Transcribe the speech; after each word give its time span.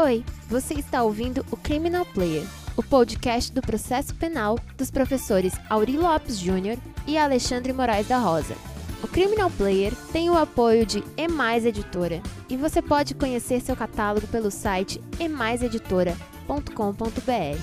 Oi, 0.00 0.24
você 0.46 0.74
está 0.74 1.02
ouvindo 1.02 1.44
o 1.50 1.56
Criminal 1.56 2.06
Player, 2.06 2.44
o 2.76 2.84
podcast 2.84 3.52
do 3.52 3.60
processo 3.60 4.14
penal 4.14 4.56
dos 4.76 4.92
professores 4.92 5.54
Auri 5.68 5.96
Lopes 5.96 6.38
Júnior 6.38 6.78
e 7.04 7.18
Alexandre 7.18 7.72
Moraes 7.72 8.06
da 8.06 8.16
Rosa. 8.16 8.54
O 9.02 9.08
Criminal 9.08 9.50
Player 9.50 9.92
tem 10.12 10.30
o 10.30 10.38
apoio 10.38 10.86
de 10.86 11.02
Emais 11.16 11.66
Editora 11.66 12.22
e 12.48 12.56
você 12.56 12.80
pode 12.80 13.16
conhecer 13.16 13.60
seu 13.60 13.74
catálogo 13.74 14.28
pelo 14.28 14.52
site 14.52 15.00
emaiseditora.com.br. 15.18 17.58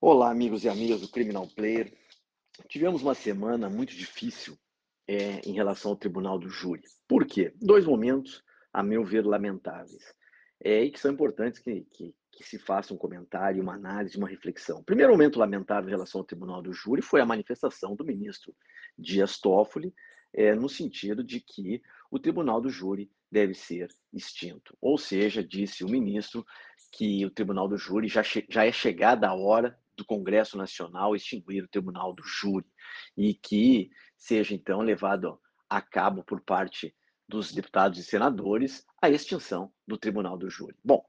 Olá, 0.00 0.30
amigos 0.30 0.62
e 0.62 0.68
amigas 0.68 1.00
do 1.00 1.08
Criminal 1.08 1.48
Player. 1.48 1.92
Tivemos 2.68 3.02
uma 3.02 3.16
semana 3.16 3.68
muito 3.68 3.96
difícil 3.96 4.56
é, 5.10 5.40
em 5.44 5.52
relação 5.52 5.90
ao 5.90 5.96
tribunal 5.96 6.38
do 6.38 6.48
júri. 6.48 6.84
Por 7.08 7.26
quê? 7.26 7.52
Dois 7.60 7.84
momentos, 7.84 8.44
a 8.72 8.80
meu 8.80 9.04
ver, 9.04 9.26
lamentáveis. 9.26 10.04
É, 10.62 10.84
e 10.84 10.90
que 10.92 11.00
são 11.00 11.10
importantes 11.10 11.58
que, 11.58 11.84
que, 11.92 12.14
que 12.30 12.44
se 12.44 12.60
faça 12.60 12.94
um 12.94 12.96
comentário, 12.96 13.60
uma 13.60 13.74
análise, 13.74 14.16
uma 14.16 14.28
reflexão. 14.28 14.78
O 14.78 14.84
primeiro 14.84 15.10
momento 15.10 15.40
lamentável 15.40 15.88
em 15.88 15.92
relação 15.92 16.20
ao 16.20 16.24
tribunal 16.24 16.62
do 16.62 16.72
júri 16.72 17.02
foi 17.02 17.20
a 17.20 17.26
manifestação 17.26 17.96
do 17.96 18.04
ministro 18.04 18.54
Dias 18.96 19.40
Toffoli, 19.40 19.92
é, 20.32 20.54
no 20.54 20.68
sentido 20.68 21.24
de 21.24 21.40
que 21.40 21.82
o 22.08 22.20
tribunal 22.20 22.60
do 22.60 22.70
júri 22.70 23.10
deve 23.32 23.52
ser 23.52 23.88
extinto. 24.12 24.76
Ou 24.80 24.96
seja, 24.96 25.42
disse 25.42 25.82
o 25.82 25.88
ministro 25.88 26.46
que 26.92 27.26
o 27.26 27.30
tribunal 27.30 27.66
do 27.66 27.76
júri 27.76 28.06
já, 28.06 28.22
já 28.22 28.64
é 28.64 28.70
chegada 28.70 29.26
a 29.26 29.34
hora 29.34 29.76
do 29.96 30.04
Congresso 30.04 30.56
Nacional 30.56 31.16
extinguir 31.16 31.64
o 31.64 31.68
tribunal 31.68 32.12
do 32.12 32.22
júri 32.22 32.66
e 33.16 33.34
que 33.34 33.90
seja 34.20 34.54
então 34.54 34.82
levado 34.82 35.40
a 35.68 35.80
cabo 35.80 36.22
por 36.22 36.42
parte 36.42 36.94
dos 37.26 37.52
deputados 37.52 37.98
e 37.98 38.04
senadores 38.04 38.84
a 39.00 39.08
extinção 39.08 39.72
do 39.88 39.96
Tribunal 39.96 40.36
do 40.36 40.50
Júri. 40.50 40.76
Bom, 40.84 41.02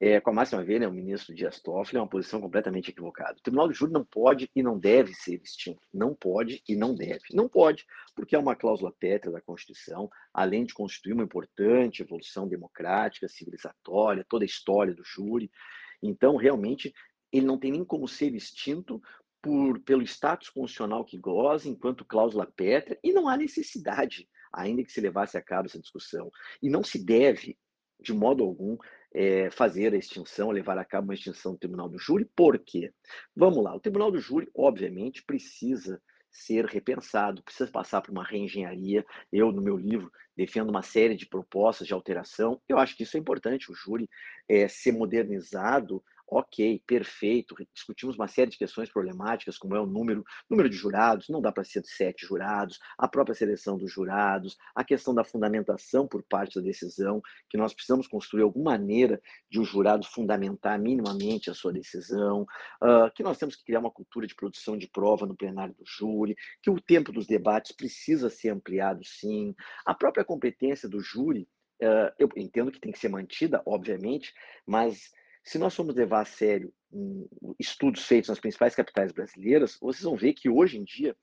é, 0.00 0.20
com 0.20 0.30
a 0.30 0.34
máxima 0.34 0.62
vez, 0.62 0.80
né, 0.80 0.86
o 0.86 0.92
ministro 0.92 1.34
Dias 1.34 1.60
Toffoli 1.60 1.96
é 1.96 2.00
uma 2.00 2.08
posição 2.08 2.40
completamente 2.40 2.90
equivocada. 2.90 3.38
O 3.38 3.42
Tribunal 3.42 3.66
do 3.66 3.74
Júri 3.74 3.92
não 3.92 4.04
pode 4.04 4.48
e 4.54 4.62
não 4.62 4.78
deve 4.78 5.14
ser 5.14 5.40
extinto. 5.42 5.80
Não 5.92 6.14
pode 6.14 6.62
e 6.68 6.76
não 6.76 6.94
deve. 6.94 7.24
Não 7.32 7.48
pode, 7.48 7.84
porque 8.14 8.36
é 8.36 8.38
uma 8.38 8.54
cláusula 8.54 8.92
pétrea 8.92 9.32
da 9.32 9.40
Constituição, 9.40 10.08
além 10.32 10.64
de 10.64 10.74
constituir 10.74 11.12
uma 11.12 11.24
importante 11.24 12.02
evolução 12.02 12.46
democrática, 12.46 13.28
civilizatória, 13.28 14.26
toda 14.28 14.44
a 14.44 14.46
história 14.46 14.94
do 14.94 15.04
júri. 15.04 15.50
Então, 16.02 16.36
realmente, 16.36 16.92
ele 17.32 17.46
não 17.46 17.58
tem 17.58 17.72
nem 17.72 17.84
como 17.84 18.06
ser 18.06 18.34
extinto, 18.34 19.02
por, 19.44 19.78
pelo 19.80 20.02
status 20.02 20.48
constitucional 20.48 21.04
que 21.04 21.18
goza, 21.18 21.68
enquanto 21.68 22.02
cláusula 22.02 22.46
pétrea, 22.46 22.98
e 23.04 23.12
não 23.12 23.28
há 23.28 23.36
necessidade, 23.36 24.26
ainda 24.50 24.82
que 24.82 24.90
se 24.90 25.02
levasse 25.02 25.36
a 25.36 25.42
cabo 25.42 25.66
essa 25.66 25.78
discussão. 25.78 26.30
E 26.62 26.70
não 26.70 26.82
se 26.82 27.04
deve, 27.04 27.58
de 28.00 28.14
modo 28.14 28.42
algum, 28.42 28.78
é, 29.12 29.50
fazer 29.50 29.92
a 29.92 29.98
extinção, 29.98 30.50
levar 30.50 30.78
a 30.78 30.84
cabo 30.84 31.08
uma 31.08 31.14
extinção 31.14 31.52
do 31.52 31.58
Tribunal 31.58 31.90
do 31.90 31.98
Júri, 31.98 32.24
por 32.34 32.58
quê? 32.58 32.90
Vamos 33.36 33.62
lá, 33.62 33.76
o 33.76 33.80
Tribunal 33.80 34.10
do 34.10 34.18
Júri, 34.18 34.50
obviamente, 34.54 35.22
precisa 35.22 36.00
ser 36.30 36.64
repensado, 36.64 37.42
precisa 37.42 37.70
passar 37.70 38.00
por 38.00 38.10
uma 38.10 38.24
reengenharia. 38.24 39.04
Eu, 39.30 39.52
no 39.52 39.62
meu 39.62 39.76
livro, 39.76 40.10
defendo 40.34 40.70
uma 40.70 40.82
série 40.82 41.14
de 41.14 41.26
propostas 41.26 41.86
de 41.86 41.92
alteração. 41.92 42.60
Eu 42.68 42.78
acho 42.78 42.96
que 42.96 43.04
isso 43.04 43.16
é 43.16 43.20
importante, 43.20 43.70
o 43.70 43.74
júri 43.74 44.10
é, 44.48 44.66
ser 44.66 44.92
modernizado, 44.92 46.02
ok, 46.34 46.82
perfeito, 46.84 47.54
discutimos 47.72 48.16
uma 48.16 48.26
série 48.26 48.50
de 48.50 48.58
questões 48.58 48.90
problemáticas, 48.90 49.56
como 49.56 49.76
é 49.76 49.80
o 49.80 49.86
número, 49.86 50.24
número 50.50 50.68
de 50.68 50.76
jurados, 50.76 51.28
não 51.28 51.40
dá 51.40 51.52
para 51.52 51.62
ser 51.62 51.80
de 51.80 51.88
sete 51.88 52.26
jurados, 52.26 52.80
a 52.98 53.06
própria 53.06 53.36
seleção 53.36 53.78
dos 53.78 53.92
jurados, 53.92 54.56
a 54.74 54.82
questão 54.82 55.14
da 55.14 55.22
fundamentação 55.22 56.08
por 56.08 56.24
parte 56.24 56.56
da 56.56 56.64
decisão, 56.64 57.22
que 57.48 57.56
nós 57.56 57.72
precisamos 57.72 58.08
construir 58.08 58.42
alguma 58.42 58.72
maneira 58.72 59.22
de 59.48 59.60
o 59.60 59.64
jurado 59.64 60.04
fundamentar 60.06 60.76
minimamente 60.76 61.50
a 61.50 61.54
sua 61.54 61.72
decisão, 61.72 62.42
uh, 62.82 63.08
que 63.14 63.22
nós 63.22 63.38
temos 63.38 63.54
que 63.54 63.64
criar 63.64 63.78
uma 63.78 63.90
cultura 63.90 64.26
de 64.26 64.34
produção 64.34 64.76
de 64.76 64.88
prova 64.88 65.26
no 65.26 65.36
plenário 65.36 65.74
do 65.74 65.84
júri, 65.86 66.34
que 66.60 66.70
o 66.70 66.80
tempo 66.80 67.12
dos 67.12 67.28
debates 67.28 67.70
precisa 67.70 68.28
ser 68.28 68.48
ampliado, 68.48 69.04
sim, 69.04 69.54
a 69.86 69.94
própria 69.94 70.24
competência 70.24 70.88
do 70.88 71.00
júri, 71.00 71.48
uh, 71.80 72.12
eu 72.18 72.28
entendo 72.36 72.72
que 72.72 72.80
tem 72.80 72.90
que 72.90 72.98
ser 72.98 73.08
mantida, 73.08 73.62
obviamente, 73.64 74.34
mas 74.66 75.12
se 75.44 75.58
nós 75.58 75.74
formos 75.74 75.94
levar 75.94 76.22
a 76.22 76.24
sério 76.24 76.72
um, 76.90 77.28
estudos 77.58 78.04
feitos 78.06 78.30
nas 78.30 78.40
principais 78.40 78.74
capitais 78.74 79.12
brasileiras, 79.12 79.76
vocês 79.80 80.02
vão 80.02 80.16
ver 80.16 80.32
que 80.32 80.48
hoje 80.48 80.78
em 80.78 80.84
dia 80.84 81.14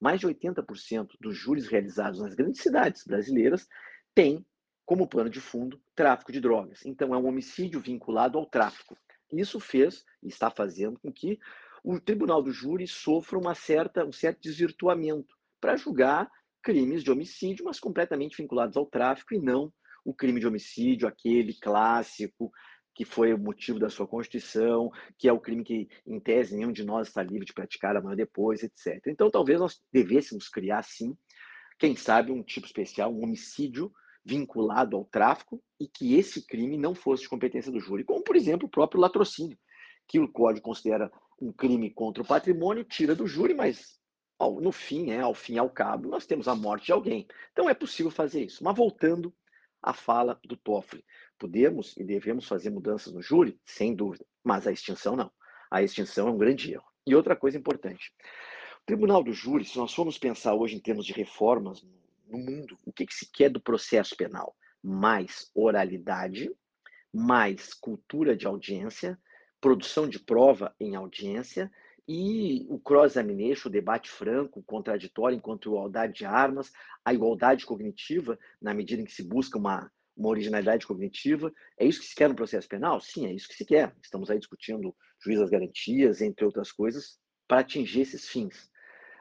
mais 0.00 0.20
de 0.20 0.26
80% 0.26 1.08
dos 1.20 1.36
júris 1.36 1.66
realizados 1.66 2.20
nas 2.20 2.34
grandes 2.34 2.60
cidades 2.60 3.04
brasileiras 3.04 3.68
têm 4.14 4.44
como 4.84 5.08
pano 5.08 5.30
de 5.30 5.40
fundo 5.40 5.80
tráfico 5.94 6.30
de 6.30 6.40
drogas. 6.40 6.84
Então 6.84 7.14
é 7.14 7.18
um 7.18 7.26
homicídio 7.26 7.80
vinculado 7.80 8.38
ao 8.38 8.46
tráfico. 8.46 8.96
Isso 9.32 9.58
fez 9.58 10.04
e 10.22 10.28
está 10.28 10.50
fazendo 10.50 10.98
com 11.00 11.12
que 11.12 11.38
o 11.82 11.98
tribunal 11.98 12.42
do 12.42 12.52
júri 12.52 12.86
sofra 12.86 13.38
uma 13.38 13.54
certa, 13.54 14.04
um 14.04 14.12
certo 14.12 14.40
desvirtuamento 14.40 15.34
para 15.60 15.76
julgar 15.76 16.30
crimes 16.62 17.02
de 17.02 17.10
homicídio, 17.10 17.64
mas 17.64 17.80
completamente 17.80 18.36
vinculados 18.36 18.76
ao 18.76 18.86
tráfico 18.86 19.34
e 19.34 19.38
não 19.38 19.72
o 20.04 20.14
crime 20.14 20.38
de 20.38 20.46
homicídio, 20.46 21.08
aquele 21.08 21.54
clássico 21.54 22.52
que 22.94 23.04
foi 23.04 23.34
o 23.34 23.38
motivo 23.38 23.78
da 23.78 23.90
sua 23.90 24.06
constituição, 24.06 24.90
que 25.18 25.28
é 25.28 25.32
o 25.32 25.40
crime 25.40 25.64
que, 25.64 25.88
em 26.06 26.20
tese, 26.20 26.56
nenhum 26.56 26.72
de 26.72 26.84
nós 26.84 27.08
está 27.08 27.22
livre 27.22 27.44
de 27.44 27.52
praticar 27.52 27.96
amanhã 27.96 28.16
depois, 28.16 28.62
etc. 28.62 29.02
Então, 29.08 29.30
talvez 29.30 29.58
nós 29.58 29.80
devêssemos 29.92 30.48
criar, 30.48 30.82
sim, 30.82 31.16
quem 31.78 31.96
sabe, 31.96 32.30
um 32.30 32.42
tipo 32.42 32.66
especial, 32.66 33.12
um 33.12 33.24
homicídio 33.24 33.92
vinculado 34.24 34.96
ao 34.96 35.04
tráfico 35.04 35.62
e 35.78 35.86
que 35.86 36.14
esse 36.14 36.46
crime 36.46 36.78
não 36.78 36.94
fosse 36.94 37.24
de 37.24 37.28
competência 37.28 37.70
do 37.70 37.80
júri, 37.80 38.04
como, 38.04 38.22
por 38.22 38.36
exemplo, 38.36 38.66
o 38.66 38.70
próprio 38.70 39.00
latrocínio, 39.00 39.58
que 40.08 40.18
o 40.18 40.30
Código 40.30 40.64
considera 40.64 41.10
um 41.40 41.52
crime 41.52 41.90
contra 41.90 42.22
o 42.22 42.26
patrimônio, 42.26 42.84
tira 42.84 43.14
do 43.14 43.26
júri, 43.26 43.54
mas 43.54 43.98
ao, 44.38 44.60
no 44.60 44.72
fim, 44.72 45.10
é, 45.10 45.20
ao 45.20 45.34
fim 45.34 45.54
e 45.54 45.58
ao 45.58 45.70
cabo, 45.70 46.08
nós 46.08 46.26
temos 46.26 46.48
a 46.48 46.54
morte 46.54 46.86
de 46.86 46.92
alguém. 46.92 47.26
Então 47.52 47.68
é 47.68 47.74
possível 47.74 48.10
fazer 48.10 48.44
isso. 48.44 48.62
Mas 48.62 48.76
voltando 48.76 49.34
à 49.82 49.92
fala 49.92 50.40
do 50.44 50.56
Toffoli. 50.56 51.04
Podemos 51.38 51.96
e 51.96 52.04
devemos 52.04 52.46
fazer 52.46 52.70
mudanças 52.70 53.12
no 53.12 53.22
júri? 53.22 53.58
Sem 53.64 53.94
dúvida, 53.94 54.24
mas 54.42 54.66
a 54.66 54.72
extinção 54.72 55.16
não. 55.16 55.30
A 55.70 55.82
extinção 55.82 56.28
é 56.28 56.30
um 56.30 56.38
grande 56.38 56.72
erro. 56.72 56.84
E 57.06 57.14
outra 57.14 57.36
coisa 57.36 57.58
importante: 57.58 58.12
o 58.82 58.86
Tribunal 58.86 59.22
do 59.22 59.32
Júri, 59.32 59.64
se 59.64 59.76
nós 59.76 59.92
formos 59.92 60.18
pensar 60.18 60.54
hoje 60.54 60.76
em 60.76 60.80
termos 60.80 61.04
de 61.04 61.12
reformas 61.12 61.84
no 62.26 62.38
mundo, 62.38 62.78
o 62.84 62.92
que, 62.92 63.06
que 63.06 63.14
se 63.14 63.30
quer 63.30 63.50
do 63.50 63.60
processo 63.60 64.16
penal? 64.16 64.56
Mais 64.82 65.50
oralidade, 65.54 66.50
mais 67.12 67.74
cultura 67.74 68.36
de 68.36 68.46
audiência, 68.46 69.18
produção 69.60 70.08
de 70.08 70.18
prova 70.18 70.74
em 70.78 70.94
audiência 70.94 71.70
e 72.06 72.66
o 72.68 72.78
cross-examination, 72.78 73.68
o 73.68 73.72
debate 73.72 74.10
franco, 74.10 74.62
contraditório, 74.62 75.36
enquanto 75.36 75.70
igualdade 75.70 76.12
de 76.12 76.26
armas, 76.26 76.70
a 77.04 77.14
igualdade 77.14 77.64
cognitiva, 77.64 78.38
na 78.60 78.74
medida 78.74 79.00
em 79.00 79.06
que 79.06 79.12
se 79.12 79.22
busca 79.22 79.58
uma 79.58 79.90
uma 80.16 80.28
originalidade 80.28 80.86
cognitiva. 80.86 81.52
É 81.78 81.84
isso 81.84 82.00
que 82.00 82.06
se 82.06 82.14
quer 82.14 82.28
no 82.28 82.34
processo 82.34 82.68
penal? 82.68 83.00
Sim, 83.00 83.26
é 83.26 83.32
isso 83.32 83.48
que 83.48 83.54
se 83.54 83.64
quer. 83.64 83.94
Estamos 84.02 84.30
aí 84.30 84.38
discutindo 84.38 84.94
juiz 85.22 85.38
das 85.38 85.50
garantias, 85.50 86.20
entre 86.20 86.44
outras 86.44 86.70
coisas, 86.70 87.18
para 87.48 87.60
atingir 87.60 88.02
esses 88.02 88.28
fins. 88.28 88.70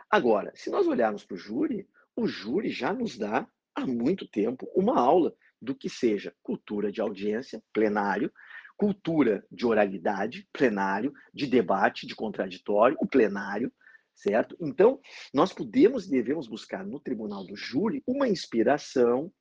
Agora, 0.09 0.52
se 0.56 0.70
nós 0.70 0.88
olharmos 0.88 1.26
para 1.26 1.36
o 1.36 1.38
júri, 1.38 1.88
o 2.16 2.28
júri 2.28 2.70
já 2.70 2.94
nos 2.94 3.18
dá 3.18 3.48
há 3.76 3.86
muito 3.86 4.28
tempo 4.28 4.70
uma 4.76 5.00
aula 5.00 5.36
do 5.59 5.74
que 5.74 5.90
seja 5.90 6.36
cultura 6.44 6.92
de 6.92 7.02
audiência, 7.02 7.64
plenário, 7.74 8.31
cultura 8.78 9.46
de 9.52 9.66
oralidade, 9.66 10.48
plenário, 10.52 11.14
de 11.34 11.48
debate, 11.48 12.06
de 12.06 12.16
contraditório, 12.16 12.98
o 13.00 13.08
plenário, 13.08 13.72
certo? 14.16 14.56
Então, 14.59 15.00
nós 15.33 15.54
podemos 15.54 16.06
e 16.06 16.12
devemos 16.12 16.48
buscar 16.48 16.86
no 16.86 17.00
tribunal 17.00 17.45
do 17.45 17.56
júri 17.56 18.04
uma 18.07 18.27
inspiração 18.27 19.31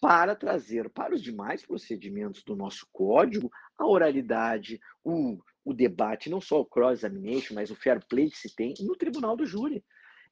para 0.00 0.34
trazer 0.34 0.90
para 0.90 1.14
os 1.14 1.22
demais 1.22 1.64
procedimentos 1.64 2.42
do 2.44 2.56
nosso 2.56 2.86
código 2.92 3.50
a 3.78 3.86
oralidade, 3.86 4.80
o, 5.04 5.38
o 5.64 5.74
debate, 5.74 6.30
não 6.30 6.40
só 6.40 6.60
o 6.60 6.66
cross-examination, 6.66 7.54
mas 7.54 7.70
o 7.70 7.76
fair 7.76 8.04
play 8.08 8.30
que 8.30 8.38
se 8.38 8.54
tem 8.54 8.74
no 8.80 8.96
tribunal 8.96 9.36
do 9.36 9.46
júri. 9.46 9.84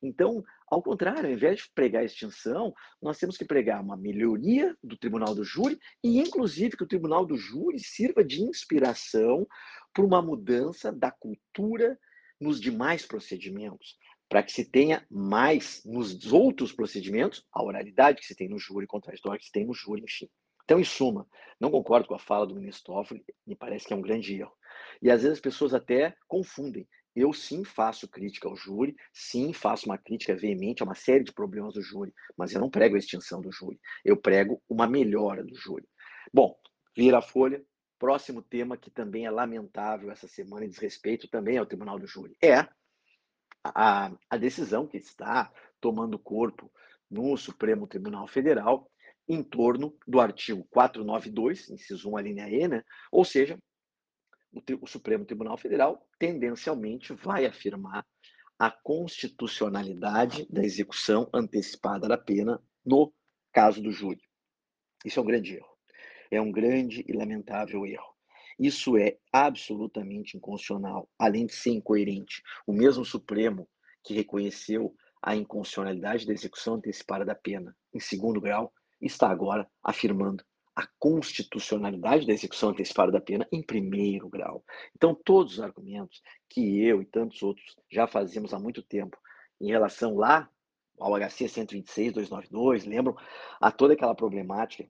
Então, 0.03 0.43
ao 0.67 0.83
contrário, 0.83 1.27
ao 1.27 1.33
invés 1.33 1.59
de 1.59 1.71
pregar 1.75 2.05
extinção, 2.05 2.73
nós 3.03 3.19
temos 3.19 3.37
que 3.37 3.45
pregar 3.45 3.83
uma 3.83 3.97
melhoria 3.97 4.75
do 4.83 4.97
tribunal 4.97 5.35
do 5.35 5.45
júri 5.45 5.79
e, 6.03 6.19
inclusive, 6.19 6.77
que 6.77 6.85
o 6.85 6.89
tribunal 6.89 7.27
do 7.27 7.37
júri 7.37 7.79
sirva 7.79 8.25
de 8.25 8.43
inspiração 8.43 9.47
para 9.93 10.05
uma 10.05 10.23
mudança 10.23 10.91
da 10.91 11.11
cultura 11.11 11.99
nos 12.41 12.61
demais 12.61 13.05
procedimentos, 13.05 13.97
para 14.29 14.43
que 14.43 14.53
se 14.53 14.65
tenha 14.65 15.05
mais 15.11 15.83
nos 15.85 16.33
outros 16.33 16.73
procedimentos, 16.73 17.45
a 17.53 17.63
oralidade 17.65 18.21
que 18.21 18.27
se 18.27 18.37
tem 18.37 18.49
no 18.49 18.59
júri, 18.59 18.87
contraditório 18.87 19.39
que 19.39 19.47
se 19.47 19.53
tem 19.53 19.67
no 19.67 19.75
júri, 19.75 20.03
enfim. 20.03 20.29
Então, 20.65 20.79
em 20.79 20.85
suma, 20.85 21.27
não 21.59 21.69
concordo 21.69 22.07
com 22.07 22.15
a 22.15 22.19
fala 22.19 22.47
do 22.47 22.55
ministro 22.55 22.95
Toffoli, 22.95 23.25
me 23.45 23.57
parece 23.57 23.87
que 23.87 23.93
é 23.93 23.97
um 23.97 24.01
grande 24.01 24.37
erro. 24.39 24.53
E 25.03 25.11
às 25.11 25.23
vezes 25.23 25.39
as 25.39 25.43
pessoas 25.43 25.75
até 25.75 26.15
confundem 26.29 26.87
Eu 27.15 27.33
sim 27.33 27.65
faço 27.65 28.09
crítica 28.09 28.49
ao 28.49 28.57
júri, 28.57 28.95
sim 29.13 29.53
faço 29.53 29.87
uma 29.87 29.99
crítica 29.99 30.37
veemente 30.37 30.81
a 30.81 30.87
uma 30.87 30.95
série 30.95 31.25
de 31.25 31.33
problemas 31.33 31.75
do 31.75 31.83
júri, 31.83 32.15
mas 32.37 32.53
eu 32.53 32.61
não 32.61 32.71
prego 32.71 32.95
a 32.95 32.99
extinção 32.99 33.41
do 33.41 33.51
júri, 33.51 33.81
eu 34.05 34.17
prego 34.17 34.63
uma 34.69 34.87
melhora 34.87 35.43
do 35.43 35.57
júri. 35.57 35.89
Bom, 36.33 36.55
vira 36.97 37.19
a 37.19 37.23
folha, 37.23 37.65
próximo 38.01 38.41
tema 38.41 38.79
que 38.79 38.91
também 38.91 39.27
é 39.27 39.31
lamentável 39.31 40.11
essa 40.11 40.27
semana 40.27 40.65
e 40.65 40.69
diz 40.69 40.79
respeito 40.79 41.29
também 41.29 41.59
ao 41.59 41.67
Tribunal 41.67 41.99
do 41.99 42.07
Júri, 42.07 42.35
é 42.43 42.67
a, 43.63 44.11
a 44.29 44.37
decisão 44.39 44.87
que 44.87 44.97
está 44.97 45.53
tomando 45.79 46.19
corpo 46.19 46.73
no 47.11 47.37
Supremo 47.37 47.87
Tribunal 47.87 48.27
Federal 48.27 48.91
em 49.29 49.43
torno 49.43 49.95
do 50.09 50.19
artigo 50.19 50.67
492, 50.71 51.69
inciso 51.69 52.11
1, 52.11 52.17
a 52.17 52.23
linha 52.23 52.49
E, 52.49 52.67
né? 52.67 52.83
ou 53.13 53.23
seja, 53.23 53.59
o, 54.51 54.63
o 54.81 54.87
Supremo 54.87 55.27
Tribunal 55.27 55.59
Federal 55.59 56.09
tendencialmente 56.19 57.13
vai 57.13 57.45
afirmar 57.45 58.05
a 58.59 58.71
constitucionalidade 58.71 60.47
da 60.51 60.65
execução 60.65 61.29
antecipada 61.35 62.09
da 62.09 62.17
pena 62.17 62.63
no 62.85 63.13
caso 63.53 63.83
do 63.83 63.93
júri. 63.93 64.23
Isso 65.05 65.21
é 65.21 65.23
um 65.23 65.27
grande 65.27 65.57
erro. 65.57 65.70
É 66.31 66.41
um 66.41 66.53
grande 66.53 67.05
e 67.09 67.13
lamentável 67.13 67.85
erro. 67.85 68.15
Isso 68.59 68.97
é 68.97 69.17
absolutamente 69.33 70.37
inconstitucional, 70.37 71.09
além 71.19 71.47
de 71.47 71.55
ser 71.55 71.71
incoerente. 71.71 72.43
O 72.67 72.73
mesmo 72.73 73.05
Supremo 73.05 73.69
que 74.05 74.15
reconheceu 74.15 74.95
a 75.23 75.35
inconstitucionalidade 75.35 76.27
da 76.27 76.33
execução 76.33 76.75
antecipada 76.75 77.25
da 77.25 77.35
pena 77.35 77.77
em 77.93 78.01
segundo 78.01 78.41
grau 78.41 78.73
está 79.01 79.31
agora 79.31 79.69
afirmando 79.83 80.45
a 80.75 80.87
constitucionalidade 80.99 82.27
da 82.27 82.33
execução 82.33 82.71
antecipada 82.71 83.11
da 83.11 83.21
pena 83.21 83.47
em 83.51 83.63
primeiro 83.63 84.29
grau. 84.29 84.65
Então, 84.95 85.15
todos 85.15 85.55
os 85.55 85.61
argumentos 85.61 86.23
que 86.49 86.83
eu 86.83 87.03
e 87.03 87.07
tantos 87.07 87.43
outros 87.43 87.77
já 87.91 88.07
fazíamos 88.07 88.55
há 88.55 88.59
muito 88.59 88.83
tempo 88.83 89.19
em 89.61 89.69
relação 89.69 90.17
lá 90.17 90.49
ao 90.99 91.15
HC 91.15 91.47
126-292, 91.47 92.87
lembram 92.87 93.17
a 93.61 93.71
toda 93.71 93.95
aquela 93.95 94.15
problemática 94.15 94.87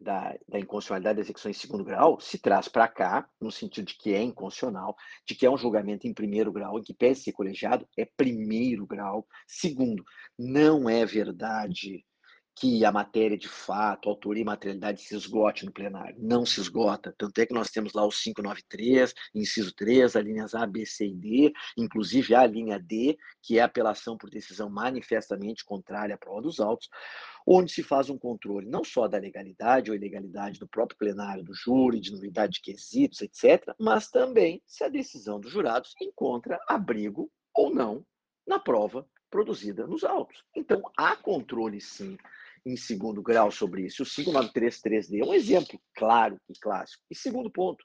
da, 0.00 0.36
da 0.48 0.58
inconstitucionalidade 0.58 1.16
da 1.16 1.22
execução 1.22 1.50
em 1.50 1.54
segundo 1.54 1.84
grau, 1.84 2.20
se 2.20 2.38
traz 2.38 2.68
para 2.68 2.88
cá, 2.88 3.28
no 3.40 3.50
sentido 3.50 3.86
de 3.86 3.96
que 3.96 4.14
é 4.14 4.22
inconstitucional, 4.22 4.96
de 5.26 5.34
que 5.34 5.46
é 5.46 5.50
um 5.50 5.56
julgamento 5.56 6.06
em 6.06 6.14
primeiro 6.14 6.52
grau, 6.52 6.78
em 6.78 6.82
que 6.82 6.94
pede 6.94 7.18
ser 7.18 7.32
colegiado, 7.32 7.86
é 7.96 8.04
primeiro 8.16 8.86
grau. 8.86 9.26
Segundo, 9.46 10.04
não 10.38 10.88
é 10.88 11.04
verdade 11.06 12.04
que 12.56 12.84
a 12.84 12.92
matéria 12.92 13.36
de 13.36 13.48
fato, 13.48 14.08
autoria 14.08 14.42
e 14.42 14.44
materialidade 14.44 15.02
se 15.02 15.16
esgote 15.16 15.66
no 15.66 15.72
plenário. 15.72 16.16
Não 16.18 16.46
se 16.46 16.60
esgota. 16.60 17.14
Tanto 17.18 17.38
é 17.40 17.46
que 17.46 17.52
nós 17.52 17.70
temos 17.70 17.92
lá 17.92 18.04
o 18.04 18.10
593, 18.10 19.12
inciso 19.34 19.74
3, 19.74 20.14
as 20.14 20.24
linhas 20.24 20.54
A, 20.54 20.64
B, 20.64 20.86
C 20.86 21.06
e 21.06 21.14
D, 21.14 21.52
inclusive 21.76 22.34
a 22.34 22.46
linha 22.46 22.78
D, 22.78 23.16
que 23.42 23.58
é 23.58 23.62
apelação 23.62 24.16
por 24.16 24.30
decisão 24.30 24.70
manifestamente 24.70 25.64
contrária 25.64 26.14
à 26.14 26.18
prova 26.18 26.42
dos 26.42 26.60
autos, 26.60 26.88
onde 27.46 27.72
se 27.72 27.82
faz 27.82 28.08
um 28.08 28.16
controle 28.16 28.66
não 28.68 28.84
só 28.84 29.08
da 29.08 29.18
legalidade 29.18 29.90
ou 29.90 29.96
ilegalidade 29.96 30.58
do 30.58 30.68
próprio 30.68 30.96
plenário 30.96 31.42
do 31.42 31.54
júri, 31.54 32.00
de 32.00 32.12
nulidade 32.12 32.54
de 32.54 32.60
quesitos, 32.60 33.20
etc., 33.20 33.74
mas 33.78 34.10
também 34.10 34.62
se 34.66 34.84
a 34.84 34.88
decisão 34.88 35.40
dos 35.40 35.50
jurados 35.50 35.94
encontra 36.00 36.58
abrigo 36.68 37.30
ou 37.52 37.74
não 37.74 38.06
na 38.46 38.58
prova 38.58 39.06
produzida 39.30 39.86
nos 39.86 40.04
autos. 40.04 40.44
Então, 40.54 40.82
há 40.96 41.16
controle, 41.16 41.80
sim, 41.80 42.16
em 42.64 42.76
segundo 42.76 43.22
grau 43.22 43.50
sobre 43.50 43.86
isso. 43.86 44.02
O 44.02 44.06
5933D 44.06 45.20
é 45.20 45.24
um 45.24 45.34
exemplo 45.34 45.80
claro 45.94 46.36
e 46.48 46.54
clássico. 46.58 47.02
E 47.10 47.14
segundo 47.14 47.50
ponto, 47.50 47.84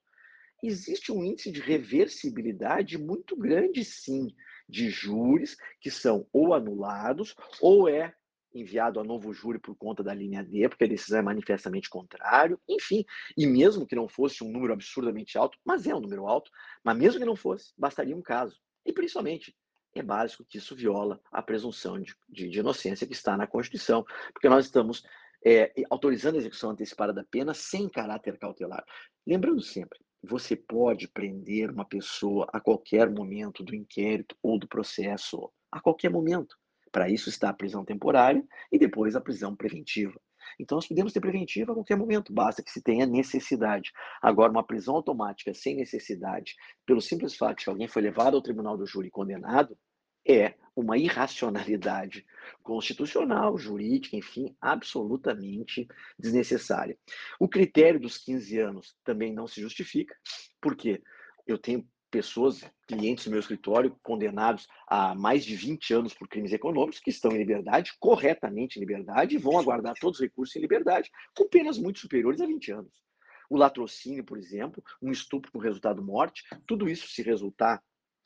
existe 0.63 1.11
um 1.11 1.23
índice 1.23 1.51
de 1.51 1.59
reversibilidade 1.59 2.97
muito 2.97 3.35
grande, 3.35 3.83
sim, 3.83 4.27
de 4.67 4.89
júris 4.89 5.57
que 5.81 5.89
são 5.89 6.27
ou 6.31 6.53
anulados 6.53 7.35
ou 7.61 7.89
é 7.89 8.13
enviado 8.53 8.99
a 8.99 9.03
novo 9.03 9.31
júri 9.31 9.59
por 9.59 9.75
conta 9.75 10.03
da 10.03 10.13
linha 10.13 10.43
D, 10.43 10.67
porque 10.67 10.83
a 10.83 10.87
decisão 10.87 11.19
é 11.19 11.21
manifestamente 11.21 11.89
contrário, 11.89 12.59
enfim, 12.67 13.05
e 13.37 13.45
mesmo 13.45 13.85
que 13.85 13.95
não 13.95 14.07
fosse 14.07 14.43
um 14.43 14.51
número 14.51 14.73
absurdamente 14.73 15.37
alto, 15.37 15.57
mas 15.63 15.85
é 15.85 15.93
um 15.93 15.99
número 15.99 16.25
alto, 16.27 16.49
mas 16.83 16.97
mesmo 16.97 17.19
que 17.19 17.25
não 17.25 17.35
fosse, 17.35 17.71
bastaria 17.77 18.15
um 18.15 18.21
caso. 18.21 18.57
E 18.85 18.91
principalmente, 18.91 19.55
é 19.94 20.03
básico 20.03 20.45
que 20.45 20.57
isso 20.57 20.75
viola 20.75 21.19
a 21.31 21.41
presunção 21.41 22.00
de, 22.00 22.15
de, 22.27 22.50
de 22.50 22.59
inocência 22.59 23.07
que 23.07 23.13
está 23.13 23.36
na 23.36 23.47
Constituição, 23.47 24.06
porque 24.33 24.50
nós 24.50 24.65
estamos 24.65 25.03
é, 25.45 25.71
autorizando 25.89 26.36
a 26.36 26.39
execução 26.39 26.71
antecipada 26.71 27.13
da 27.13 27.24
pena 27.24 27.53
sem 27.53 27.89
caráter 27.89 28.38
cautelar. 28.38 28.86
Lembrando 29.25 29.62
sempre, 29.62 30.00
você 30.21 30.56
pode 30.56 31.07
prender 31.07 31.71
uma 31.71 31.86
pessoa 31.86 32.47
a 32.51 32.59
qualquer 32.59 33.09
momento 33.09 33.63
do 33.63 33.74
inquérito 33.74 34.36
ou 34.44 34.59
do 34.59 34.68
processo, 34.68 35.51
a 35.71 35.80
qualquer 35.80 36.09
momento. 36.09 36.57
Para 36.92 37.09
isso 37.09 37.30
está 37.30 37.50
a 37.50 37.53
prisão 37.53 37.85
temporária 37.85 38.44
e 38.71 38.77
depois 38.77 39.15
a 39.15 39.21
prisão 39.21 39.56
preventiva. 39.56 40.19
Então, 40.59 40.75
nós 40.75 40.87
podemos 40.87 41.13
ter 41.13 41.19
preventiva 41.19 41.71
a 41.71 41.75
qualquer 41.75 41.97
momento, 41.97 42.33
basta 42.33 42.63
que 42.63 42.71
se 42.71 42.81
tenha 42.81 43.05
necessidade. 43.05 43.91
Agora, 44.21 44.51
uma 44.51 44.65
prisão 44.65 44.95
automática 44.95 45.53
sem 45.53 45.75
necessidade, 45.75 46.55
pelo 46.85 47.01
simples 47.01 47.35
fato 47.35 47.59
de 47.59 47.63
que 47.65 47.69
alguém 47.69 47.87
foi 47.87 48.01
levado 48.01 48.35
ao 48.35 48.41
tribunal 48.41 48.77
do 48.77 48.85
júri 48.85 49.09
condenado, 49.09 49.77
é 50.27 50.55
uma 50.75 50.97
irracionalidade 50.97 52.25
constitucional, 52.63 53.57
jurídica, 53.57 54.15
enfim, 54.15 54.55
absolutamente 54.61 55.87
desnecessária. 56.17 56.97
O 57.39 57.47
critério 57.47 57.99
dos 57.99 58.17
15 58.17 58.59
anos 58.59 58.95
também 59.03 59.33
não 59.33 59.47
se 59.47 59.61
justifica, 59.61 60.15
porque 60.61 61.01
eu 61.47 61.57
tenho 61.57 61.85
pessoas, 62.09 62.63
clientes 62.88 63.25
do 63.25 63.31
meu 63.31 63.39
escritório, 63.39 63.95
condenados 64.03 64.67
a 64.88 65.13
mais 65.15 65.45
de 65.45 65.56
20 65.56 65.94
anos 65.94 66.13
por 66.13 66.27
crimes 66.27 66.51
econômicos, 66.51 67.00
que 67.00 67.09
estão 67.09 67.31
em 67.31 67.38
liberdade, 67.38 67.94
corretamente 68.00 68.77
em 68.77 68.81
liberdade, 68.81 69.35
e 69.35 69.38
vão 69.38 69.59
aguardar 69.59 69.95
todos 70.00 70.19
os 70.19 70.23
recursos 70.25 70.56
em 70.56 70.59
liberdade, 70.59 71.09
com 71.35 71.47
penas 71.47 71.77
muito 71.77 72.00
superiores 72.00 72.41
a 72.41 72.45
20 72.45 72.71
anos. 72.71 72.94
O 73.50 73.57
latrocínio, 73.57 74.23
por 74.23 74.38
exemplo, 74.38 74.83
um 75.01 75.11
estupro 75.11 75.51
com 75.51 75.59
resultado 75.59 76.03
morte, 76.03 76.44
tudo 76.67 76.88
isso 76.88 77.07
se 77.07 77.21
resultar 77.21 77.81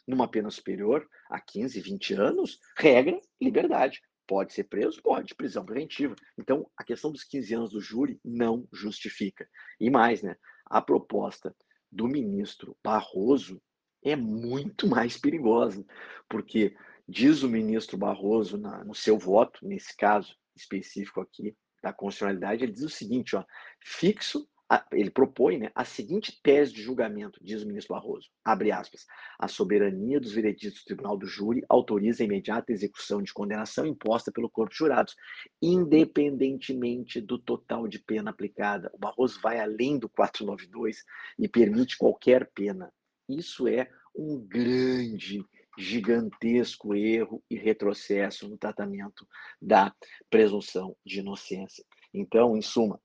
numa 0.08 0.28
pena 0.28 0.50
superior 0.50 1.08
a 1.30 1.40
15, 1.40 1.80
20 1.80 2.14
anos, 2.16 2.60
regra, 2.78 3.20
liberdade. 3.42 4.02
Pode 4.28 4.54
ser 4.54 4.66
preso? 4.66 5.02
Pode, 5.02 5.36
prisão 5.36 5.66
preventiva. 5.66 6.16
Então, 6.38 6.70
a 6.78 6.84
questão 6.84 7.12
dos 7.12 7.24
15 7.24 7.54
anos 7.54 7.72
do 7.72 7.82
júri 7.82 8.20
não 8.24 8.68
justifica. 8.72 9.48
E 9.80 9.90
mais, 9.90 10.22
né? 10.22 10.36
A 10.66 10.82
proposta 10.82 11.56
do 11.92 12.08
ministro 12.08 12.76
Barroso 12.84 13.62
é 14.04 14.16
muito 14.16 14.88
mais 14.88 15.18
perigosa, 15.18 15.86
porque 16.30 16.76
diz 17.08 17.44
o 17.44 17.50
ministro 17.50 17.98
Barroso 17.98 18.58
na, 18.58 18.84
no 18.84 18.96
seu 18.96 19.18
voto, 19.18 19.66
nesse 19.66 19.96
caso 19.96 20.36
específico 20.56 21.22
aqui 21.22 21.56
da 21.82 21.92
constitucionalidade, 21.92 22.64
ele 22.64 22.72
diz 22.72 22.84
o 22.84 22.90
seguinte, 22.90 23.36
ó, 23.36 23.44
fixo, 23.82 24.48
a, 24.70 24.86
ele 24.94 25.12
propõe 25.12 25.60
né, 25.60 25.72
a 25.76 25.84
seguinte 25.84 26.40
tese 26.42 26.74
de 26.74 26.82
julgamento, 26.82 27.38
diz 27.44 27.62
o 27.62 27.68
ministro 27.68 27.94
Barroso, 27.94 28.30
abre 28.44 28.72
aspas, 28.72 29.06
a 29.38 29.48
soberania 29.48 30.20
dos 30.20 30.32
vereditos 30.32 30.82
do 30.82 30.86
Tribunal 30.86 31.18
do 31.18 31.28
Júri 31.28 31.62
autoriza 31.68 32.24
a 32.24 32.26
imediata 32.26 32.72
execução 32.72 33.22
de 33.22 33.34
condenação 33.34 33.86
imposta 33.86 34.32
pelo 34.32 34.50
corpo 34.50 34.72
de 34.72 34.78
jurados, 34.78 35.16
independentemente 35.62 37.20
do 37.20 37.38
total 37.38 37.88
de 37.88 38.00
pena 38.00 38.32
aplicada. 38.32 38.90
O 38.94 38.98
Barroso 38.98 39.40
vai 39.42 39.60
além 39.60 40.00
do 40.00 40.08
492 40.08 41.04
e 41.38 41.48
permite 41.48 41.98
qualquer 41.98 42.50
pena, 42.56 42.92
isso 43.28 43.68
é 43.68 43.90
um 44.16 44.40
grande, 44.40 45.44
gigantesco 45.78 46.94
erro 46.94 47.44
e 47.50 47.56
retrocesso 47.56 48.48
no 48.48 48.58
tratamento 48.58 49.28
da 49.62 49.94
presunção 50.30 50.96
de 51.06 51.20
inocência. 51.20 51.84
Então, 52.14 52.56
em 52.56 52.62
suma, 52.62 53.00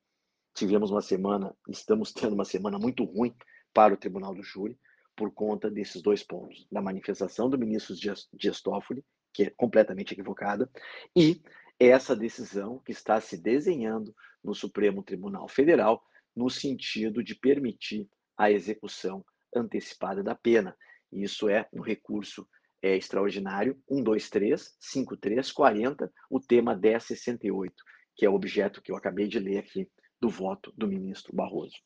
tivemos 0.55 0.91
uma 0.91 1.01
semana, 1.01 1.55
estamos 1.69 2.13
tendo 2.13 2.35
uma 2.35 2.45
semana 2.45 2.79
muito 2.79 3.05
ruim 3.05 3.35
para 3.73 3.95
o 3.95 3.97
Tribunal 3.97 4.35
do 4.35 4.43
Júri 4.43 4.79
por 5.17 5.33
conta 5.33 5.71
desses 5.71 6.03
dois 6.03 6.23
pontos, 6.23 6.67
da 6.71 6.81
manifestação 6.81 7.49
do 7.49 7.59
ministro 7.59 7.95
Dias 7.95 8.61
Toffoli, 8.61 9.05
que 9.33 9.45
é 9.45 9.51
completamente 9.51 10.13
equivocada, 10.13 10.71
e 11.15 11.41
essa 11.79 12.15
decisão 12.15 12.81
que 12.81 12.93
está 12.93 13.21
se 13.21 13.37
desenhando 13.37 14.15
no 14.43 14.55
Supremo 14.55 15.03
Tribunal 15.03 15.49
Federal 15.49 16.03
no 16.35 16.51
sentido 16.51 17.23
de 17.23 17.35
permitir 17.35 18.09
a 18.37 18.51
execução 18.51 19.25
antecipada 19.55 20.23
da 20.23 20.35
pena. 20.35 20.77
Isso 21.13 21.49
é 21.49 21.67
no 21.73 21.83
recurso 21.83 22.47
é, 22.83 22.97
extraordinário 22.97 23.81
123 23.89 24.77
53 24.79 25.53
40, 25.53 26.13
o 26.31 26.41
tema 26.41 26.77
1068, 26.77 27.75
que 28.15 28.25
é 28.27 28.31
o 28.31 28.35
objeto 28.35 28.83
que 28.83 28.93
eu 28.93 28.97
acabei 28.97 29.27
de 29.27 29.39
ler 29.39 29.59
aqui 29.59 29.89
do 30.21 30.29
voto 30.29 30.73
do 30.77 30.87
ministro 30.87 31.35
Barroso. 31.35 31.77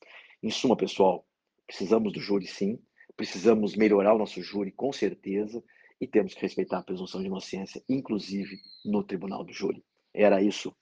Em 0.41 0.49
suma, 0.49 0.75
pessoal, 0.75 1.25
precisamos 1.65 2.11
do 2.11 2.19
júri 2.19 2.47
sim, 2.47 2.79
precisamos 3.15 3.75
melhorar 3.75 4.13
o 4.13 4.17
nosso 4.17 4.41
júri 4.41 4.71
com 4.71 4.91
certeza 4.91 5.63
e 5.99 6.07
temos 6.07 6.33
que 6.33 6.41
respeitar 6.41 6.79
a 6.79 6.83
presunção 6.83 7.21
de 7.21 7.27
inocência, 7.27 7.81
inclusive 7.87 8.59
no 8.83 9.03
tribunal 9.03 9.43
do 9.43 9.53
júri. 9.53 9.83
Era 10.13 10.41
isso 10.41 10.75